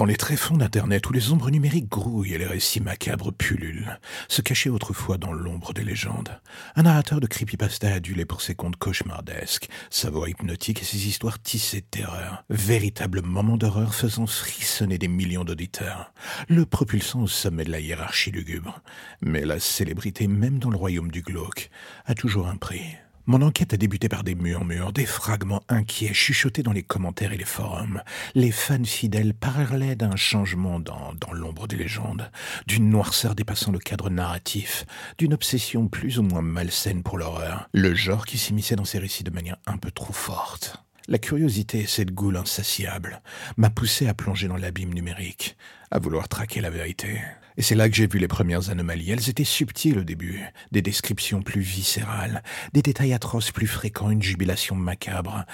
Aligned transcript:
Dans 0.00 0.06
les 0.06 0.16
tréfonds 0.16 0.56
d'Internet 0.56 1.10
où 1.10 1.12
les 1.12 1.30
ombres 1.30 1.50
numériques 1.50 1.90
grouillent 1.90 2.32
et 2.32 2.38
les 2.38 2.46
récits 2.46 2.80
macabres 2.80 3.34
pullulent, 3.34 4.00
se 4.28 4.40
cachait 4.40 4.70
autrefois 4.70 5.18
dans 5.18 5.30
l'ombre 5.30 5.74
des 5.74 5.84
légendes, 5.84 6.40
un 6.74 6.84
narrateur 6.84 7.20
de 7.20 7.26
creepypasta 7.26 7.92
adulé 7.92 8.24
pour 8.24 8.40
ses 8.40 8.54
contes 8.54 8.76
cauchemardesques, 8.76 9.68
sa 9.90 10.08
voix 10.08 10.30
hypnotique 10.30 10.80
et 10.80 10.86
ses 10.86 11.06
histoires 11.06 11.38
tissées 11.42 11.82
de 11.82 11.86
terreur, 11.90 12.44
véritable 12.48 13.20
moment 13.20 13.58
d'horreur 13.58 13.94
faisant 13.94 14.26
frissonner 14.26 14.96
des 14.96 15.08
millions 15.08 15.44
d'auditeurs, 15.44 16.14
le 16.48 16.64
propulsant 16.64 17.20
au 17.20 17.28
sommet 17.28 17.64
de 17.64 17.70
la 17.70 17.80
hiérarchie 17.80 18.30
lugubre. 18.30 18.80
Mais 19.20 19.44
la 19.44 19.60
célébrité, 19.60 20.28
même 20.28 20.60
dans 20.60 20.70
le 20.70 20.78
royaume 20.78 21.10
du 21.10 21.20
glauque, 21.20 21.68
a 22.06 22.14
toujours 22.14 22.48
un 22.48 22.56
prix. 22.56 22.86
Mon 23.30 23.42
enquête 23.42 23.72
a 23.74 23.76
débuté 23.76 24.08
par 24.08 24.24
des 24.24 24.34
murmures, 24.34 24.92
des 24.92 25.06
fragments 25.06 25.62
inquiets 25.68 26.12
chuchotés 26.12 26.64
dans 26.64 26.72
les 26.72 26.82
commentaires 26.82 27.32
et 27.32 27.36
les 27.36 27.44
forums. 27.44 28.02
Les 28.34 28.50
fans 28.50 28.82
fidèles 28.82 29.34
parlaient 29.34 29.94
d'un 29.94 30.16
changement 30.16 30.80
dans, 30.80 31.14
l'ombre 31.30 31.68
des 31.68 31.76
légendes, 31.76 32.28
d'une 32.66 32.90
noirceur 32.90 33.36
dépassant 33.36 33.70
le 33.70 33.78
cadre 33.78 34.10
narratif, 34.10 34.84
d'une 35.16 35.32
obsession 35.32 35.86
plus 35.86 36.18
ou 36.18 36.24
moins 36.24 36.42
malsaine 36.42 37.04
pour 37.04 37.18
l'horreur, 37.18 37.68
le 37.72 37.94
genre 37.94 38.26
qui 38.26 38.36
s'immisçait 38.36 38.74
dans 38.74 38.84
ces 38.84 38.98
récits 38.98 39.22
de 39.22 39.30
manière 39.30 39.58
un 39.64 39.76
peu 39.76 39.92
trop 39.92 40.12
forte. 40.12 40.82
La 41.08 41.18
curiosité 41.18 41.80
et 41.80 41.86
cette 41.86 42.12
goule 42.12 42.36
insatiable 42.36 43.22
m'a 43.56 43.70
poussé 43.70 44.06
à 44.06 44.14
plonger 44.14 44.48
dans 44.48 44.56
l'abîme 44.56 44.94
numérique, 44.94 45.56
à 45.90 45.98
vouloir 45.98 46.28
traquer 46.28 46.60
la 46.60 46.70
vérité. 46.70 47.20
Et 47.56 47.62
c'est 47.62 47.74
là 47.74 47.88
que 47.88 47.96
j'ai 47.96 48.06
vu 48.06 48.18
les 48.18 48.28
premières 48.28 48.70
anomalies. 48.70 49.10
Elles 49.10 49.28
étaient 49.28 49.44
subtiles 49.44 49.98
au 49.98 50.04
début, 50.04 50.42
des 50.72 50.82
descriptions 50.82 51.42
plus 51.42 51.60
viscérales, 51.60 52.42
des 52.72 52.82
détails 52.82 53.12
atroces 53.12 53.50
plus 53.50 53.66
fréquents, 53.66 54.10
une 54.10 54.22
jubilation 54.22 54.76
macabre 54.76 55.44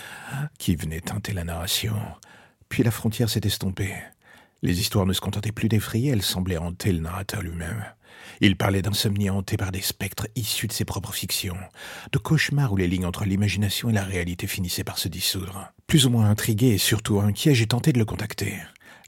qui 0.59 0.77
venait 0.77 1.01
teinter 1.01 1.33
la 1.33 1.45
narration. 1.45 1.97
Puis 2.69 2.83
la 2.83 2.91
frontière 2.91 3.31
s'est 3.31 3.41
estompée. 3.45 3.95
Les 4.63 4.81
histoires 4.81 5.07
ne 5.07 5.13
se 5.13 5.21
contentaient 5.21 5.53
plus 5.53 5.69
d'effrayer, 5.69 6.11
elles 6.11 6.23
semblaient 6.23 6.59
hanter 6.59 6.93
le 6.93 7.01
narrateur 7.01 7.43
lui-même. 7.43 7.85
Il 8.41 8.57
parlait 8.57 8.83
d'insomnie 8.83 9.31
hantée 9.31 9.57
par 9.57 9.73
des 9.73 9.81
spectres 9.81 10.29
issus 10.37 10.67
de 10.67 10.73
ses 10.73 10.85
propres 10.85 11.13
fictions, 11.13 11.57
de 12.13 12.19
cauchemars 12.19 12.73
où 12.73 12.77
les 12.77 12.89
lignes 12.89 13.07
entre 13.07 13.25
l'imagination 13.25 13.89
et 13.89 13.93
la 13.93 14.05
réalité 14.05 14.47
finissaient 14.47 14.85
par 14.85 14.99
se 14.99 15.09
dissoudre. 15.09 15.73
Plus 15.87 16.07
ou 16.07 16.11
moins 16.11 16.29
intrigué 16.29 16.69
et 16.69 16.79
surtout 16.79 17.21
inquiet, 17.21 17.55
j'ai 17.55 17.67
tenté 17.67 17.93
de 17.93 17.99
le 17.99 18.05
contacter. 18.05 18.55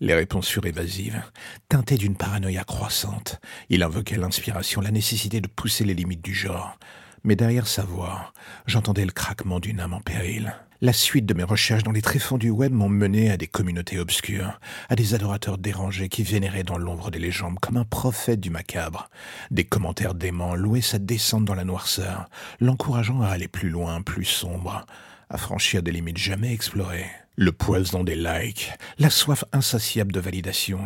Les 0.00 0.14
réponses 0.14 0.48
furent 0.48 0.66
évasives, 0.66 1.20
teintées 1.68 1.96
d'une 1.96 2.16
paranoïa 2.16 2.62
croissante. 2.64 3.40
Il 3.68 3.82
invoquait 3.82 4.16
l'inspiration, 4.16 4.80
la 4.80 4.92
nécessité 4.92 5.40
de 5.40 5.48
pousser 5.48 5.84
les 5.84 5.94
limites 5.94 6.24
du 6.24 6.34
genre. 6.34 6.78
Mais 7.24 7.36
derrière 7.36 7.66
sa 7.66 7.82
voix, 7.82 8.32
j'entendais 8.66 9.04
le 9.04 9.12
craquement 9.12 9.60
d'une 9.60 9.80
âme 9.80 9.94
en 9.94 10.00
péril. 10.00 10.54
La 10.80 10.92
suite 10.92 11.26
de 11.26 11.34
mes 11.34 11.42
recherches 11.42 11.82
dans 11.82 11.90
les 11.90 12.02
tréfonds 12.02 12.38
du 12.38 12.50
web 12.50 12.72
m'ont 12.72 12.88
mené 12.88 13.32
à 13.32 13.36
des 13.36 13.48
communautés 13.48 13.98
obscures, 13.98 14.60
à 14.88 14.94
des 14.94 15.12
adorateurs 15.14 15.58
dérangés 15.58 16.08
qui 16.08 16.22
vénéraient 16.22 16.62
dans 16.62 16.78
l'ombre 16.78 17.10
des 17.10 17.18
légendes 17.18 17.58
comme 17.58 17.78
un 17.78 17.84
prophète 17.84 18.38
du 18.38 18.50
macabre. 18.50 19.10
Des 19.50 19.64
commentaires 19.64 20.14
déments 20.14 20.54
louaient 20.54 20.80
sa 20.80 21.00
descente 21.00 21.44
dans 21.44 21.56
la 21.56 21.64
noirceur, 21.64 22.28
l'encourageant 22.60 23.22
à 23.22 23.28
aller 23.28 23.48
plus 23.48 23.70
loin, 23.70 24.02
plus 24.02 24.24
sombre, 24.24 24.86
à 25.30 25.36
franchir 25.36 25.82
des 25.82 25.90
limites 25.90 26.18
jamais 26.18 26.52
explorées. 26.52 27.10
Le 27.40 27.52
poison 27.52 28.02
des 28.02 28.16
likes, 28.16 28.72
la 28.98 29.10
soif 29.10 29.44
insatiable 29.52 30.10
de 30.10 30.18
validation, 30.18 30.80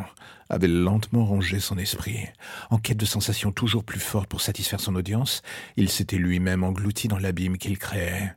avait 0.50 0.68
lentement 0.68 1.24
rongé 1.24 1.60
son 1.60 1.78
esprit. 1.78 2.26
En 2.68 2.76
quête 2.76 2.98
de 2.98 3.06
sensations 3.06 3.52
toujours 3.52 3.84
plus 3.84 4.00
fortes 4.00 4.28
pour 4.28 4.42
satisfaire 4.42 4.78
son 4.78 4.94
audience, 4.94 5.40
il 5.78 5.88
s'était 5.88 6.18
lui-même 6.18 6.62
englouti 6.62 7.08
dans 7.08 7.16
l'abîme 7.16 7.56
qu'il 7.56 7.78
créait. 7.78 8.34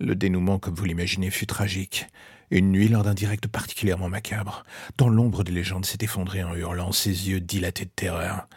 Le 0.00 0.14
dénouement, 0.14 0.58
comme 0.58 0.74
vous 0.74 0.84
l'imaginez, 0.84 1.30
fut 1.30 1.46
tragique. 1.46 2.08
Une 2.50 2.72
nuit, 2.72 2.88
lors 2.88 3.04
d'un 3.04 3.14
direct 3.14 3.46
particulièrement 3.46 4.10
macabre, 4.10 4.62
dans 4.98 5.08
l'ombre 5.08 5.42
des 5.42 5.52
légendes 5.52 5.86
s'est 5.86 5.96
effondré 6.02 6.44
en 6.44 6.54
hurlant, 6.54 6.92
ses 6.92 7.30
yeux 7.30 7.40
dilatés 7.40 7.86
de 7.86 7.90
terreur. 7.96 8.48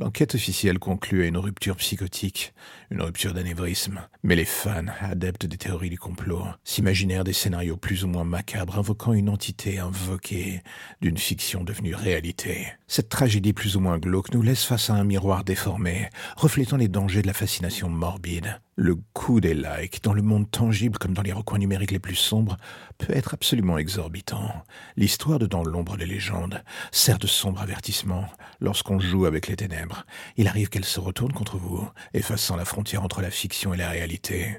L'enquête 0.00 0.34
officielle 0.34 0.78
conclut 0.78 1.24
à 1.24 1.26
une 1.26 1.36
rupture 1.36 1.76
psychotique, 1.76 2.54
une 2.90 3.02
rupture 3.02 3.34
d'anévrisme. 3.34 4.00
Mais 4.22 4.34
les 4.34 4.46
fans, 4.46 4.86
adeptes 5.02 5.44
des 5.44 5.58
théories 5.58 5.90
du 5.90 5.98
complot, 5.98 6.42
s'imaginèrent 6.64 7.22
des 7.22 7.34
scénarios 7.34 7.76
plus 7.76 8.02
ou 8.02 8.08
moins 8.08 8.24
macabres 8.24 8.78
invoquant 8.78 9.12
une 9.12 9.28
entité 9.28 9.78
invoquée 9.78 10.62
d'une 11.02 11.18
fiction 11.18 11.64
devenue 11.64 11.94
réalité. 11.94 12.68
Cette 12.86 13.10
tragédie 13.10 13.52
plus 13.52 13.76
ou 13.76 13.80
moins 13.80 13.98
glauque 13.98 14.32
nous 14.32 14.40
laisse 14.40 14.64
face 14.64 14.88
à 14.88 14.94
un 14.94 15.04
miroir 15.04 15.44
déformé, 15.44 16.08
reflétant 16.34 16.78
les 16.78 16.88
dangers 16.88 17.20
de 17.20 17.26
la 17.26 17.34
fascination 17.34 17.90
morbide. 17.90 18.58
Le 18.82 18.96
coût 19.12 19.42
des 19.42 19.52
likes, 19.52 20.02
dans 20.02 20.14
le 20.14 20.22
monde 20.22 20.50
tangible 20.50 20.96
comme 20.96 21.12
dans 21.12 21.20
les 21.20 21.34
recoins 21.34 21.58
numériques 21.58 21.90
les 21.90 21.98
plus 21.98 22.14
sombres, 22.14 22.56
peut 22.96 23.14
être 23.14 23.34
absolument 23.34 23.76
exorbitant. 23.76 24.50
L'histoire 24.96 25.38
de 25.38 25.44
Dans 25.44 25.62
l'ombre 25.62 25.98
des 25.98 26.06
légendes 26.06 26.64
sert 26.90 27.18
de 27.18 27.26
sombre 27.26 27.60
avertissement. 27.60 28.24
Lorsqu'on 28.58 28.98
joue 28.98 29.26
avec 29.26 29.48
les 29.48 29.56
ténèbres, 29.56 30.06
il 30.38 30.48
arrive 30.48 30.70
qu'elles 30.70 30.86
se 30.86 30.98
retournent 30.98 31.34
contre 31.34 31.58
vous, 31.58 31.86
effaçant 32.14 32.56
la 32.56 32.64
frontière 32.64 33.04
entre 33.04 33.20
la 33.20 33.30
fiction 33.30 33.74
et 33.74 33.76
la 33.76 33.90
réalité 33.90 34.56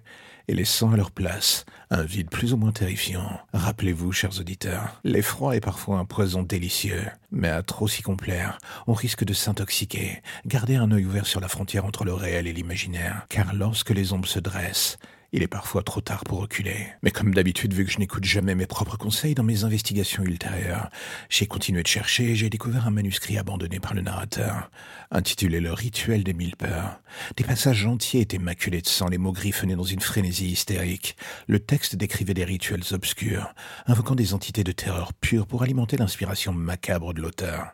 et 0.52 0.54
laissant 0.54 0.92
à 0.92 0.98
leur 0.98 1.12
place 1.12 1.66
un 1.92 2.04
vide 2.04 2.30
plus 2.30 2.52
ou 2.52 2.58
moins 2.58 2.74
terrifiant. 2.74 3.40
Rappelez-vous, 3.54 4.12
chers 4.12 4.38
auditeurs, 4.38 5.00
l'effroi 5.06 5.56
est 5.56 5.62
parfois 5.62 5.98
un 5.98 6.04
poison 6.04 6.44
délicieux, 6.44 7.06
mais 7.32 7.48
à 7.48 7.64
trop 7.64 7.88
s'y 7.88 8.02
complaire, 8.02 8.58
on 8.86 8.94
risque 8.94 9.24
de 9.24 9.34
s'intoxiquer. 9.34 10.22
Gardez 10.46 10.76
un 10.76 10.92
œil 10.92 11.06
ouvert 11.06 11.26
sur 11.26 11.40
la 11.40 11.48
frontière 11.48 11.86
entre 11.86 12.04
le 12.04 12.14
réel 12.14 12.48
et 12.48 12.54
l'imaginaire, 12.54 13.26
car 13.30 13.54
lorsque 13.56 13.92
les 13.92 14.12
ombres 14.12 14.28
se 14.28 14.40
dressent, 14.40 14.98
il 15.34 15.44
est 15.44 15.48
parfois 15.48 15.82
trop 15.82 16.02
tard 16.02 16.24
pour 16.26 16.40
reculer. 16.40 16.88
Mais 17.04 17.12
comme 17.12 17.34
d'habitude, 17.34 17.74
vu 17.74 17.86
que 17.86 17.92
je 17.92 18.00
n'écoute 18.00 18.26
jamais 18.26 18.54
mes 18.54 18.66
propres 18.66 18.98
conseils 18.98 19.34
dans 19.34 19.44
mes 19.44 19.64
investigations 19.64 20.24
ultérieures, 20.24 20.90
j'ai 21.30 21.46
continué 21.46 21.84
de 21.84 21.88
chercher 21.88 22.32
et 22.32 22.36
j'ai 22.36 22.50
découvert 22.50 22.86
un 22.88 22.92
manuscrit 22.92 23.38
abandonné 23.38 23.80
par 23.80 23.94
le 23.94 24.02
narrateur, 24.02 24.70
intitulé 25.10 25.62
Le 25.62 25.72
rituel 25.72 26.26
des 26.26 26.34
mille 26.34 26.58
peurs. 26.58 27.00
Des 27.38 27.46
passages 27.46 27.86
entiers 27.86 28.22
étaient 28.22 28.40
maculés 28.40 28.82
de 28.82 28.88
sang, 28.88 29.08
les 29.08 29.18
mots 29.18 29.32
griffonnés 29.32 29.76
dans 29.76 29.84
une 29.84 30.02
frénésie 30.02 30.52
hystérique. 30.52 31.16
Le 31.48 31.60
texte 31.60 31.96
décrivait 31.96 32.34
des 32.34 32.44
rituels 32.44 32.84
obscurs, 32.92 33.54
invoquant 33.88 34.16
des 34.16 34.34
entités 34.34 34.66
de 34.66 34.74
terreur 34.74 35.14
pure 35.14 35.48
pour 35.48 35.64
alimenter 35.64 35.96
l'inspiration 35.96 36.52
macabre 36.52 37.14
de 37.14 37.22
l'auteur. 37.22 37.74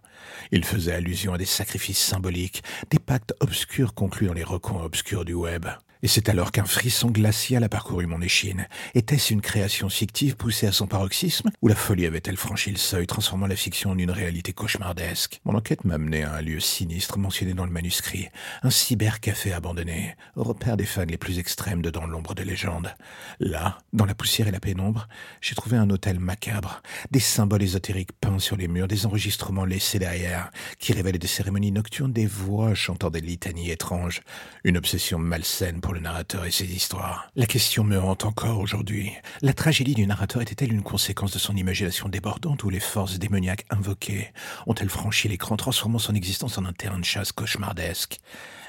Il 0.51 0.63
faisait 0.63 0.93
allusion 0.93 1.33
à 1.33 1.37
des 1.39 1.45
sacrifices 1.45 1.97
symboliques, 1.97 2.63
des 2.91 2.99
pactes 2.99 3.33
obscurs 3.39 3.95
conclus 3.95 4.27
dans 4.27 4.33
les 4.33 4.43
recoins 4.43 4.83
obscurs 4.83 5.25
du 5.25 5.33
web. 5.33 5.65
Et 6.07 6.09
c'est 6.09 6.29
alors 6.29 6.53
qu'un 6.53 6.63
frisson 6.63 7.09
glacial 7.09 7.65
a 7.65 7.67
parcouru 7.67 8.05
mon 8.05 8.21
échine. 8.21 8.69
Était-ce 8.95 9.33
une 9.33 9.41
création 9.41 9.89
fictive 9.89 10.37
poussée 10.37 10.65
à 10.65 10.71
son 10.71 10.87
paroxysme, 10.87 11.49
ou 11.61 11.67
la 11.67 11.75
folie 11.75 12.05
avait-elle 12.05 12.37
franchi 12.37 12.71
le 12.71 12.77
seuil, 12.77 13.05
transformant 13.05 13.45
la 13.45 13.57
fiction 13.57 13.89
en 13.89 13.97
une 13.97 14.11
réalité 14.11 14.53
cauchemardesque? 14.53 15.41
Mon 15.43 15.53
enquête 15.53 15.83
m'a 15.83 15.97
mené 15.97 16.23
à 16.23 16.35
un 16.35 16.41
lieu 16.41 16.61
sinistre 16.61 17.19
mentionné 17.19 17.53
dans 17.53 17.65
le 17.65 17.73
manuscrit, 17.73 18.29
un 18.63 18.69
cybercafé 18.69 19.51
abandonné, 19.51 20.15
repère 20.37 20.77
des 20.77 20.85
fans 20.85 21.03
les 21.03 21.17
plus 21.17 21.39
extrêmes 21.39 21.81
de 21.81 21.89
Dans 21.89 22.07
l'ombre 22.07 22.35
des 22.35 22.45
légendes. 22.45 22.95
Là, 23.41 23.77
dans 23.91 24.05
la 24.05 24.15
poussière 24.15 24.47
et 24.47 24.51
la 24.51 24.61
pénombre, 24.61 25.09
j'ai 25.41 25.55
trouvé 25.55 25.75
un 25.75 25.89
hôtel 25.89 26.21
macabre, 26.21 26.81
des 27.11 27.19
symboles 27.19 27.63
ésotériques 27.63 28.13
peints 28.13 28.39
sur 28.39 28.55
les 28.55 28.69
murs, 28.69 28.87
des 28.87 29.05
enregistrements 29.05 29.65
laissés 29.65 29.99
derrière, 29.99 30.51
qui 30.79 30.93
révélaient 30.93 31.19
des 31.19 31.27
cérémonies 31.27 31.73
nocturnes, 31.73 32.13
des 32.13 32.27
voix 32.27 32.75
chantant 32.75 33.09
des 33.09 33.19
litanies 33.19 33.71
étranges, 33.71 34.21
une 34.63 34.77
obsession 34.77 35.19
malsaine 35.19 35.81
pour 35.81 35.96
le 35.97 36.03
narrateur 36.03 36.45
et 36.45 36.51
ses 36.51 36.65
histoires. 36.65 37.29
La 37.35 37.45
question 37.47 37.83
me 37.83 37.99
hante 37.99 38.23
encore 38.23 38.59
aujourd'hui. 38.59 39.11
La 39.41 39.53
tragédie 39.53 39.95
du 39.95 40.05
narrateur 40.05 40.41
était-elle 40.41 40.71
une 40.71 40.83
conséquence 40.83 41.31
de 41.31 41.39
son 41.39 41.55
imagination 41.55 42.07
débordante 42.07 42.63
ou 42.63 42.69
les 42.69 42.79
forces 42.79 43.17
démoniaques 43.17 43.65
invoquées 43.69 44.31
ont-elles 44.67 44.89
franchi 44.89 45.27
l'écran 45.27 45.57
transformant 45.57 45.99
son 45.99 46.13
existence 46.13 46.57
en 46.57 46.65
un 46.65 46.73
terrain 46.73 46.99
de 46.99 47.05
chasse 47.05 47.31
cauchemardesque? 47.31 48.19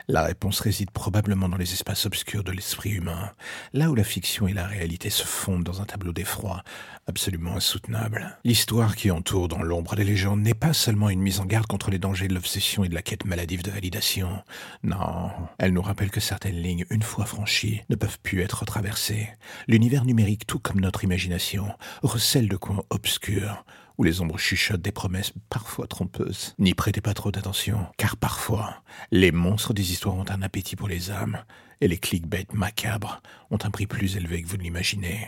La 0.08 0.22
réponse 0.22 0.60
réside 0.60 0.90
probablement 0.90 1.50
dans 1.50 1.58
les 1.58 1.74
espaces 1.74 2.06
obscurs 2.06 2.42
de 2.42 2.52
l'esprit 2.52 2.90
humain, 2.90 3.30
là 3.74 3.90
où 3.90 3.94
la 3.94 4.04
fiction 4.04 4.48
et 4.48 4.54
la 4.54 4.66
réalité 4.66 5.10
se 5.10 5.24
fondent 5.24 5.64
dans 5.64 5.82
un 5.82 5.84
tableau 5.84 6.12
d'effroi 6.12 6.62
absolument 7.06 7.56
insoutenable. 7.56 8.38
L'histoire 8.42 8.96
qui 8.96 9.10
entoure 9.10 9.48
dans 9.48 9.62
l'ombre 9.62 9.96
des 9.96 10.04
légendes 10.04 10.40
n'est 10.40 10.54
pas 10.54 10.72
seulement 10.72 11.10
une 11.10 11.20
mise 11.20 11.40
en 11.40 11.44
garde 11.44 11.66
contre 11.66 11.90
les 11.90 11.98
dangers 11.98 12.28
de 12.28 12.34
l'obsession 12.34 12.84
et 12.84 12.88
de 12.88 12.94
la 12.94 13.02
quête 13.02 13.26
maladive 13.26 13.62
de 13.62 13.70
validation. 13.70 14.42
Non, 14.82 15.30
elle 15.58 15.74
nous 15.74 15.82
rappelle 15.82 16.10
que 16.10 16.20
certaines 16.20 16.60
lignes, 16.60 16.86
une 16.90 17.02
fois 17.02 17.26
franchies, 17.26 17.82
ne 17.90 17.96
peuvent 17.96 18.18
plus 18.22 18.40
être 18.40 18.64
traversées. 18.64 19.28
L'univers 19.66 20.06
numérique, 20.06 20.46
tout 20.46 20.58
comme 20.58 20.80
notre 20.80 21.04
imagination, 21.04 21.68
recèle 22.02 22.48
de 22.48 22.56
coins 22.56 22.84
obscurs 22.90 23.64
où 23.98 24.04
les 24.04 24.20
ombres 24.20 24.38
chuchotent 24.38 24.80
des 24.80 24.92
promesses 24.92 25.32
parfois 25.50 25.88
trompeuses. 25.88 26.54
N'y 26.58 26.74
prêtez 26.74 27.00
pas 27.00 27.14
trop 27.14 27.32
d'attention, 27.32 27.86
car 27.96 28.16
parfois, 28.16 28.82
les 29.10 29.32
monstres 29.32 29.74
des 29.74 29.92
histoires 29.92 30.14
ont 30.14 30.30
un 30.30 30.42
appétit 30.42 30.76
pour 30.76 30.88
les 30.88 31.10
âmes, 31.10 31.42
et 31.80 31.88
les 31.88 31.98
clickbait 31.98 32.46
macabres 32.52 33.20
ont 33.50 33.58
un 33.62 33.70
prix 33.70 33.86
plus 33.86 34.16
élevé 34.16 34.42
que 34.42 34.48
vous 34.48 34.56
ne 34.56 34.62
l'imaginez. 34.62 35.26